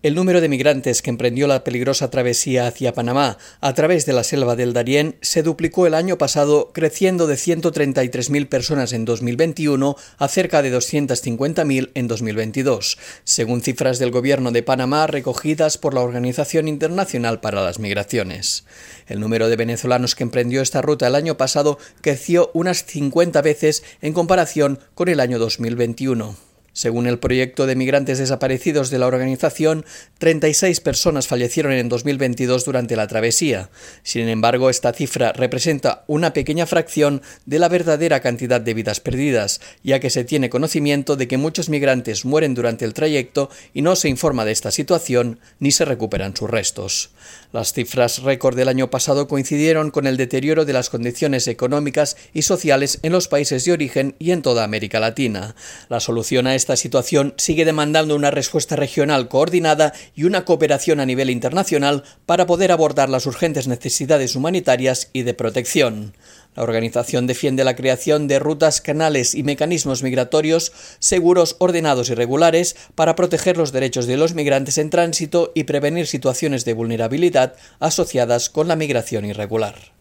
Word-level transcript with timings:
El 0.00 0.14
número 0.14 0.40
de 0.40 0.48
migrantes 0.48 1.02
que 1.02 1.10
emprendió 1.10 1.48
la 1.48 1.64
peligrosa 1.64 2.08
travesía 2.08 2.68
hacia 2.68 2.92
Panamá 2.92 3.36
a 3.60 3.74
través 3.74 4.06
de 4.06 4.12
la 4.12 4.22
selva 4.22 4.54
del 4.54 4.72
Darién 4.72 5.16
se 5.22 5.42
duplicó 5.42 5.88
el 5.88 5.94
año 5.94 6.18
pasado, 6.18 6.70
creciendo 6.72 7.26
de 7.26 7.34
133.000 7.34 8.48
personas 8.48 8.92
en 8.92 9.04
2021 9.04 9.96
a 10.18 10.28
cerca 10.28 10.62
de 10.62 10.72
250.000 10.72 11.90
en 11.94 12.06
2022, 12.06 12.96
según 13.24 13.60
cifras 13.60 13.98
del 13.98 14.12
gobierno 14.12 14.52
de 14.52 14.62
Panamá 14.62 15.08
recogidas 15.08 15.78
por 15.78 15.94
la 15.94 16.02
Organización 16.02 16.68
Internacional 16.68 17.40
para 17.40 17.64
las 17.64 17.80
Migraciones. 17.80 18.66
El 19.08 19.18
número 19.18 19.48
de 19.48 19.56
venezolanos 19.56 20.14
que 20.14 20.22
emprendió 20.22 20.62
esta 20.62 20.80
ruta 20.80 21.08
el 21.08 21.16
año 21.16 21.36
pasado 21.36 21.76
creció 22.02 22.52
unas 22.54 22.84
50 22.84 23.42
veces 23.42 23.82
en 24.00 24.12
comparación 24.12 24.78
con 24.94 25.08
el 25.08 25.18
año 25.18 25.40
2021. 25.40 26.47
Según 26.72 27.06
el 27.06 27.18
proyecto 27.18 27.66
de 27.66 27.74
migrantes 27.74 28.18
desaparecidos 28.18 28.90
de 28.90 28.98
la 28.98 29.06
organización, 29.06 29.84
36 30.18 30.80
personas 30.80 31.26
fallecieron 31.26 31.72
en 31.72 31.88
2022 31.88 32.64
durante 32.64 32.94
la 32.94 33.08
travesía. 33.08 33.70
Sin 34.02 34.28
embargo, 34.28 34.70
esta 34.70 34.92
cifra 34.92 35.32
representa 35.32 36.04
una 36.06 36.32
pequeña 36.32 36.66
fracción 36.66 37.22
de 37.46 37.58
la 37.58 37.68
verdadera 37.68 38.20
cantidad 38.20 38.60
de 38.60 38.74
vidas 38.74 39.00
perdidas, 39.00 39.60
ya 39.82 39.98
que 39.98 40.10
se 40.10 40.24
tiene 40.24 40.50
conocimiento 40.50 41.16
de 41.16 41.26
que 41.26 41.36
muchos 41.36 41.68
migrantes 41.68 42.24
mueren 42.24 42.54
durante 42.54 42.84
el 42.84 42.94
trayecto 42.94 43.50
y 43.74 43.82
no 43.82 43.96
se 43.96 44.08
informa 44.08 44.44
de 44.44 44.52
esta 44.52 44.70
situación 44.70 45.40
ni 45.58 45.72
se 45.72 45.84
recuperan 45.84 46.36
sus 46.36 46.48
restos. 46.48 47.10
Las 47.52 47.72
cifras 47.72 48.22
récord 48.22 48.56
del 48.56 48.68
año 48.68 48.90
pasado 48.90 49.26
coincidieron 49.26 49.90
con 49.90 50.06
el 50.06 50.16
deterioro 50.16 50.64
de 50.64 50.74
las 50.74 50.90
condiciones 50.90 51.48
económicas 51.48 52.16
y 52.34 52.42
sociales 52.42 52.98
en 53.02 53.12
los 53.12 53.26
países 53.26 53.64
de 53.64 53.72
origen 53.72 54.14
y 54.18 54.32
en 54.32 54.42
toda 54.42 54.64
América 54.64 55.00
Latina. 55.00 55.54
La 55.88 56.00
solución 56.00 56.46
a 56.46 56.54
esta 56.58 56.76
situación 56.76 57.32
sigue 57.38 57.64
demandando 57.64 58.14
una 58.14 58.30
respuesta 58.30 58.76
regional 58.76 59.28
coordinada 59.28 59.94
y 60.14 60.24
una 60.24 60.44
cooperación 60.44 61.00
a 61.00 61.06
nivel 61.06 61.30
internacional 61.30 62.04
para 62.26 62.46
poder 62.46 62.70
abordar 62.70 63.08
las 63.08 63.24
urgentes 63.24 63.66
necesidades 63.66 64.36
humanitarias 64.36 65.08
y 65.14 65.22
de 65.22 65.32
protección. 65.32 66.12
La 66.54 66.64
organización 66.64 67.26
defiende 67.26 67.64
la 67.64 67.76
creación 67.76 68.28
de 68.28 68.38
rutas, 68.38 68.80
canales 68.80 69.34
y 69.34 69.42
mecanismos 69.44 70.02
migratorios 70.02 70.72
seguros, 70.98 71.56
ordenados 71.60 72.10
y 72.10 72.14
regulares 72.14 72.76
para 72.94 73.14
proteger 73.14 73.56
los 73.56 73.72
derechos 73.72 74.06
de 74.06 74.16
los 74.16 74.34
migrantes 74.34 74.76
en 74.76 74.90
tránsito 74.90 75.52
y 75.54 75.64
prevenir 75.64 76.06
situaciones 76.06 76.64
de 76.64 76.74
vulnerabilidad 76.74 77.54
asociadas 77.78 78.50
con 78.50 78.68
la 78.68 78.76
migración 78.76 79.24
irregular. 79.24 79.97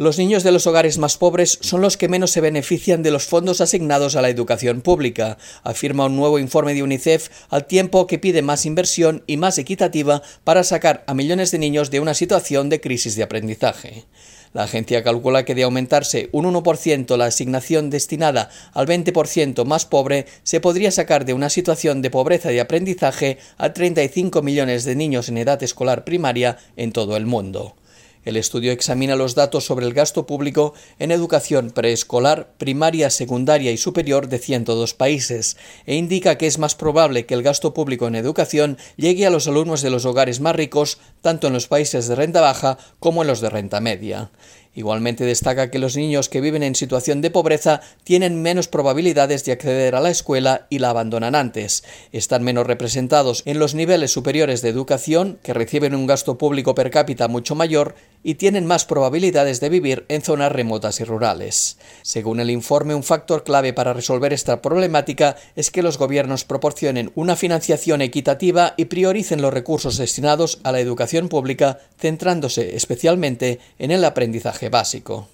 Los 0.00 0.16
niños 0.16 0.44
de 0.44 0.50
los 0.50 0.66
hogares 0.66 0.96
más 0.96 1.18
pobres 1.18 1.58
son 1.60 1.82
los 1.82 1.98
que 1.98 2.08
menos 2.08 2.30
se 2.30 2.40
benefician 2.40 3.02
de 3.02 3.10
los 3.10 3.26
fondos 3.26 3.60
asignados 3.60 4.16
a 4.16 4.22
la 4.22 4.30
educación 4.30 4.80
pública, 4.80 5.36
afirma 5.62 6.06
un 6.06 6.16
nuevo 6.16 6.38
informe 6.38 6.72
de 6.72 6.82
UNICEF, 6.82 7.28
al 7.50 7.66
tiempo 7.66 8.06
que 8.06 8.18
pide 8.18 8.40
más 8.40 8.64
inversión 8.64 9.22
y 9.26 9.36
más 9.36 9.58
equitativa 9.58 10.22
para 10.42 10.64
sacar 10.64 11.04
a 11.06 11.12
millones 11.12 11.50
de 11.50 11.58
niños 11.58 11.90
de 11.90 12.00
una 12.00 12.14
situación 12.14 12.70
de 12.70 12.80
crisis 12.80 13.14
de 13.14 13.24
aprendizaje. 13.24 14.06
La 14.54 14.62
agencia 14.62 15.04
calcula 15.04 15.44
que 15.44 15.54
de 15.54 15.64
aumentarse 15.64 16.30
un 16.32 16.46
1% 16.46 17.18
la 17.18 17.26
asignación 17.26 17.90
destinada 17.90 18.48
al 18.72 18.86
20% 18.86 19.66
más 19.66 19.84
pobre, 19.84 20.24
se 20.44 20.60
podría 20.60 20.92
sacar 20.92 21.26
de 21.26 21.34
una 21.34 21.50
situación 21.50 22.00
de 22.00 22.08
pobreza 22.08 22.48
de 22.48 22.62
aprendizaje 22.62 23.36
a 23.58 23.74
35 23.74 24.40
millones 24.40 24.84
de 24.84 24.96
niños 24.96 25.28
en 25.28 25.36
edad 25.36 25.62
escolar 25.62 26.06
primaria 26.06 26.56
en 26.76 26.92
todo 26.92 27.18
el 27.18 27.26
mundo. 27.26 27.76
El 28.22 28.36
estudio 28.36 28.70
examina 28.70 29.16
los 29.16 29.34
datos 29.34 29.64
sobre 29.64 29.86
el 29.86 29.94
gasto 29.94 30.26
público 30.26 30.74
en 30.98 31.10
educación 31.10 31.70
preescolar, 31.70 32.52
primaria, 32.58 33.08
secundaria 33.08 33.72
y 33.72 33.78
superior 33.78 34.28
de 34.28 34.38
102 34.38 34.92
países 34.92 35.56
e 35.86 35.94
indica 35.94 36.36
que 36.36 36.46
es 36.46 36.58
más 36.58 36.74
probable 36.74 37.24
que 37.24 37.32
el 37.32 37.42
gasto 37.42 37.72
público 37.72 38.06
en 38.06 38.14
educación 38.14 38.76
llegue 38.96 39.26
a 39.26 39.30
los 39.30 39.48
alumnos 39.48 39.80
de 39.80 39.88
los 39.88 40.04
hogares 40.04 40.40
más 40.40 40.54
ricos, 40.54 40.98
tanto 41.22 41.46
en 41.46 41.54
los 41.54 41.66
países 41.66 42.08
de 42.08 42.14
renta 42.14 42.42
baja 42.42 42.76
como 42.98 43.22
en 43.22 43.28
los 43.28 43.40
de 43.40 43.48
renta 43.48 43.80
media. 43.80 44.30
Igualmente 44.72 45.24
destaca 45.24 45.70
que 45.70 45.80
los 45.80 45.96
niños 45.96 46.28
que 46.28 46.40
viven 46.40 46.62
en 46.62 46.76
situación 46.76 47.22
de 47.22 47.30
pobreza 47.30 47.80
tienen 48.04 48.40
menos 48.40 48.68
probabilidades 48.68 49.44
de 49.44 49.52
acceder 49.52 49.96
a 49.96 50.00
la 50.00 50.10
escuela 50.10 50.66
y 50.70 50.78
la 50.78 50.90
abandonan 50.90 51.34
antes. 51.34 51.82
Están 52.12 52.44
menos 52.44 52.66
representados 52.66 53.42
en 53.46 53.58
los 53.58 53.74
niveles 53.74 54.12
superiores 54.12 54.62
de 54.62 54.68
educación, 54.68 55.40
que 55.42 55.54
reciben 55.54 55.94
un 55.94 56.06
gasto 56.06 56.38
público 56.38 56.76
per 56.76 56.90
cápita 56.90 57.26
mucho 57.26 57.56
mayor, 57.56 57.96
y 58.22 58.34
tienen 58.34 58.66
más 58.66 58.84
probabilidades 58.84 59.60
de 59.60 59.68
vivir 59.68 60.04
en 60.08 60.22
zonas 60.22 60.52
remotas 60.52 61.00
y 61.00 61.04
rurales. 61.04 61.78
Según 62.02 62.40
el 62.40 62.50
informe, 62.50 62.94
un 62.94 63.02
factor 63.02 63.44
clave 63.44 63.72
para 63.72 63.92
resolver 63.92 64.32
esta 64.32 64.62
problemática 64.62 65.36
es 65.56 65.70
que 65.70 65.82
los 65.82 65.98
gobiernos 65.98 66.44
proporcionen 66.44 67.12
una 67.14 67.36
financiación 67.36 68.02
equitativa 68.02 68.74
y 68.76 68.86
prioricen 68.86 69.42
los 69.42 69.54
recursos 69.54 69.96
destinados 69.96 70.60
a 70.64 70.72
la 70.72 70.80
educación 70.80 71.28
pública, 71.28 71.78
centrándose 71.98 72.76
especialmente 72.76 73.60
en 73.78 73.90
el 73.90 74.04
aprendizaje 74.04 74.68
básico. 74.68 75.28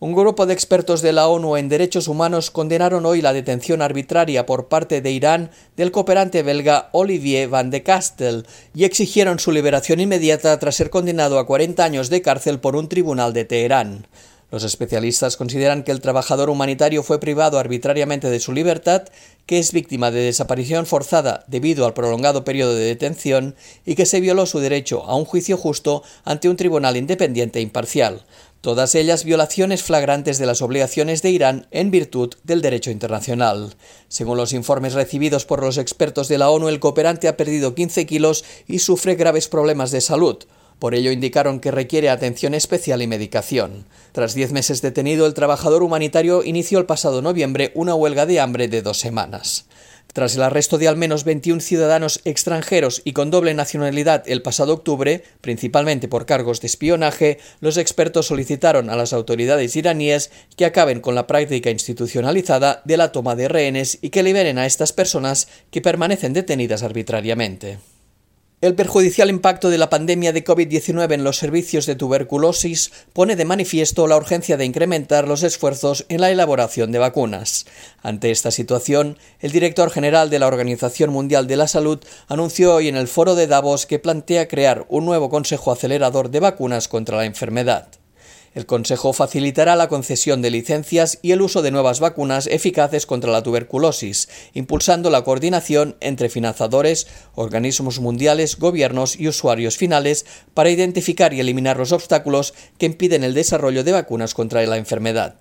Un 0.00 0.14
grupo 0.14 0.46
de 0.46 0.54
expertos 0.54 1.02
de 1.02 1.12
la 1.12 1.26
ONU 1.26 1.56
en 1.56 1.68
derechos 1.68 2.06
humanos 2.06 2.52
condenaron 2.52 3.04
hoy 3.04 3.20
la 3.20 3.32
detención 3.32 3.82
arbitraria 3.82 4.46
por 4.46 4.68
parte 4.68 5.00
de 5.00 5.10
Irán 5.10 5.50
del 5.76 5.90
cooperante 5.90 6.44
belga 6.44 6.88
Olivier 6.92 7.48
Van 7.48 7.70
de 7.70 7.82
Castel 7.82 8.46
y 8.76 8.84
exigieron 8.84 9.40
su 9.40 9.50
liberación 9.50 9.98
inmediata 9.98 10.56
tras 10.60 10.76
ser 10.76 10.90
condenado 10.90 11.40
a 11.40 11.46
40 11.46 11.82
años 11.82 12.10
de 12.10 12.22
cárcel 12.22 12.60
por 12.60 12.76
un 12.76 12.88
tribunal 12.88 13.32
de 13.32 13.44
Teherán. 13.44 14.06
Los 14.50 14.64
especialistas 14.64 15.36
consideran 15.36 15.82
que 15.82 15.92
el 15.92 16.00
trabajador 16.00 16.48
humanitario 16.48 17.02
fue 17.02 17.20
privado 17.20 17.58
arbitrariamente 17.58 18.30
de 18.30 18.40
su 18.40 18.52
libertad, 18.52 19.02
que 19.44 19.58
es 19.58 19.72
víctima 19.72 20.10
de 20.10 20.20
desaparición 20.20 20.86
forzada 20.86 21.44
debido 21.48 21.84
al 21.84 21.92
prolongado 21.92 22.44
periodo 22.44 22.74
de 22.74 22.84
detención 22.84 23.56
y 23.84 23.94
que 23.94 24.06
se 24.06 24.20
violó 24.20 24.46
su 24.46 24.58
derecho 24.58 25.04
a 25.04 25.16
un 25.16 25.26
juicio 25.26 25.58
justo 25.58 26.02
ante 26.24 26.48
un 26.48 26.56
tribunal 26.56 26.96
independiente 26.96 27.58
e 27.58 27.62
imparcial, 27.62 28.24
todas 28.62 28.94
ellas 28.94 29.24
violaciones 29.24 29.82
flagrantes 29.82 30.38
de 30.38 30.46
las 30.46 30.62
obligaciones 30.62 31.20
de 31.20 31.30
Irán 31.30 31.66
en 31.70 31.90
virtud 31.90 32.34
del 32.42 32.62
derecho 32.62 32.90
internacional. 32.90 33.76
Según 34.08 34.38
los 34.38 34.54
informes 34.54 34.94
recibidos 34.94 35.44
por 35.44 35.62
los 35.62 35.76
expertos 35.76 36.28
de 36.28 36.38
la 36.38 36.48
ONU, 36.48 36.68
el 36.68 36.80
cooperante 36.80 37.28
ha 37.28 37.36
perdido 37.36 37.74
15 37.74 38.06
kilos 38.06 38.46
y 38.66 38.78
sufre 38.78 39.14
graves 39.14 39.48
problemas 39.48 39.90
de 39.90 40.00
salud. 40.00 40.38
Por 40.78 40.94
ello 40.94 41.10
indicaron 41.10 41.60
que 41.60 41.70
requiere 41.70 42.08
atención 42.08 42.54
especial 42.54 43.02
y 43.02 43.06
medicación. 43.06 43.84
Tras 44.12 44.34
diez 44.34 44.52
meses 44.52 44.80
detenido, 44.80 45.26
el 45.26 45.34
trabajador 45.34 45.82
humanitario 45.82 46.44
inició 46.44 46.78
el 46.78 46.86
pasado 46.86 47.20
noviembre 47.20 47.72
una 47.74 47.94
huelga 47.94 48.26
de 48.26 48.40
hambre 48.40 48.68
de 48.68 48.82
dos 48.82 48.98
semanas. 48.98 49.66
Tras 50.12 50.34
el 50.36 50.42
arresto 50.42 50.78
de 50.78 50.88
al 50.88 50.96
menos 50.96 51.24
21 51.24 51.60
ciudadanos 51.60 52.20
extranjeros 52.24 53.02
y 53.04 53.12
con 53.12 53.30
doble 53.30 53.54
nacionalidad 53.54 54.24
el 54.26 54.40
pasado 54.40 54.72
octubre, 54.72 55.22
principalmente 55.40 56.08
por 56.08 56.26
cargos 56.26 56.60
de 56.60 56.66
espionaje, 56.66 57.38
los 57.60 57.76
expertos 57.76 58.26
solicitaron 58.26 58.88
a 58.88 58.96
las 58.96 59.12
autoridades 59.12 59.76
iraníes 59.76 60.30
que 60.56 60.64
acaben 60.64 61.00
con 61.00 61.14
la 61.14 61.26
práctica 61.26 61.70
institucionalizada 61.70 62.82
de 62.84 62.96
la 62.96 63.12
toma 63.12 63.36
de 63.36 63.48
rehenes 63.48 63.98
y 64.00 64.10
que 64.10 64.22
liberen 64.22 64.58
a 64.58 64.66
estas 64.66 64.92
personas 64.92 65.48
que 65.70 65.82
permanecen 65.82 66.32
detenidas 66.32 66.82
arbitrariamente. 66.82 67.78
El 68.60 68.74
perjudicial 68.74 69.30
impacto 69.30 69.70
de 69.70 69.78
la 69.78 69.88
pandemia 69.88 70.32
de 70.32 70.44
COVID-19 70.44 71.12
en 71.12 71.22
los 71.22 71.36
servicios 71.36 71.86
de 71.86 71.94
tuberculosis 71.94 72.90
pone 73.12 73.36
de 73.36 73.44
manifiesto 73.44 74.08
la 74.08 74.16
urgencia 74.16 74.56
de 74.56 74.64
incrementar 74.64 75.28
los 75.28 75.44
esfuerzos 75.44 76.06
en 76.08 76.20
la 76.20 76.32
elaboración 76.32 76.90
de 76.90 76.98
vacunas. 76.98 77.66
Ante 78.02 78.32
esta 78.32 78.50
situación, 78.50 79.16
el 79.38 79.52
director 79.52 79.90
general 79.90 80.28
de 80.28 80.40
la 80.40 80.48
Organización 80.48 81.10
Mundial 81.10 81.46
de 81.46 81.56
la 81.56 81.68
Salud 81.68 82.00
anunció 82.26 82.74
hoy 82.74 82.88
en 82.88 82.96
el 82.96 83.06
foro 83.06 83.36
de 83.36 83.46
Davos 83.46 83.86
que 83.86 84.00
plantea 84.00 84.48
crear 84.48 84.86
un 84.88 85.04
nuevo 85.04 85.30
Consejo 85.30 85.70
Acelerador 85.70 86.28
de 86.28 86.40
Vacunas 86.40 86.88
contra 86.88 87.16
la 87.16 87.26
enfermedad. 87.26 87.97
El 88.58 88.66
Consejo 88.66 89.12
facilitará 89.12 89.76
la 89.76 89.86
concesión 89.86 90.42
de 90.42 90.50
licencias 90.50 91.20
y 91.22 91.30
el 91.30 91.42
uso 91.42 91.62
de 91.62 91.70
nuevas 91.70 92.00
vacunas 92.00 92.48
eficaces 92.48 93.06
contra 93.06 93.30
la 93.30 93.44
tuberculosis, 93.44 94.28
impulsando 94.52 95.10
la 95.10 95.22
coordinación 95.22 95.96
entre 96.00 96.28
financiadores, 96.28 97.06
organismos 97.36 98.00
mundiales, 98.00 98.58
gobiernos 98.58 99.14
y 99.14 99.28
usuarios 99.28 99.76
finales 99.76 100.26
para 100.54 100.70
identificar 100.70 101.32
y 101.32 101.38
eliminar 101.38 101.76
los 101.76 101.92
obstáculos 101.92 102.52
que 102.78 102.86
impiden 102.86 103.22
el 103.22 103.32
desarrollo 103.32 103.84
de 103.84 103.92
vacunas 103.92 104.34
contra 104.34 104.66
la 104.66 104.76
enfermedad. 104.76 105.36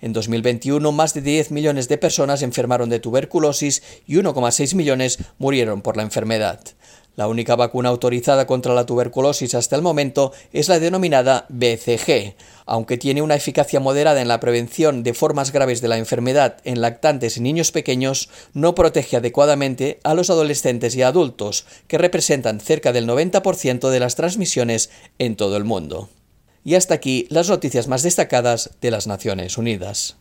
En 0.00 0.14
2021, 0.14 0.90
más 0.90 1.12
de 1.12 1.20
10 1.20 1.50
millones 1.50 1.88
de 1.88 1.98
personas 1.98 2.40
enfermaron 2.40 2.88
de 2.88 2.98
tuberculosis 2.98 3.82
y 4.06 4.14
1,6 4.14 4.74
millones 4.74 5.18
murieron 5.36 5.82
por 5.82 5.98
la 5.98 6.02
enfermedad. 6.02 6.60
La 7.16 7.28
única 7.28 7.54
vacuna 7.54 7.90
autorizada 7.90 8.46
contra 8.46 8.74
la 8.74 8.86
tuberculosis 8.86 9.54
hasta 9.54 9.76
el 9.76 9.82
momento 9.82 10.32
es 10.52 10.68
la 10.68 10.80
denominada 10.80 11.46
BCG, 11.48 12.34
aunque 12.66 12.98
tiene 12.98 13.22
una 13.22 13.36
eficacia 13.36 13.78
moderada 13.78 14.20
en 14.20 14.26
la 14.26 14.40
prevención 14.40 15.04
de 15.04 15.14
formas 15.14 15.52
graves 15.52 15.80
de 15.80 15.88
la 15.88 15.98
enfermedad 15.98 16.56
en 16.64 16.80
lactantes 16.80 17.36
y 17.36 17.40
niños 17.40 17.70
pequeños, 17.70 18.30
no 18.52 18.74
protege 18.74 19.16
adecuadamente 19.16 20.00
a 20.02 20.14
los 20.14 20.28
adolescentes 20.28 20.96
y 20.96 21.02
adultos, 21.02 21.66
que 21.86 21.98
representan 21.98 22.58
cerca 22.58 22.92
del 22.92 23.06
90% 23.06 23.90
de 23.90 24.00
las 24.00 24.16
transmisiones 24.16 24.90
en 25.18 25.36
todo 25.36 25.56
el 25.56 25.64
mundo. 25.64 26.08
Y 26.64 26.74
hasta 26.74 26.94
aquí 26.94 27.26
las 27.30 27.48
noticias 27.48 27.86
más 27.86 28.02
destacadas 28.02 28.70
de 28.80 28.90
las 28.90 29.06
Naciones 29.06 29.56
Unidas. 29.58 30.16